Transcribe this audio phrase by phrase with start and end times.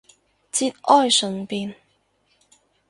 [0.51, 1.75] 節哀順變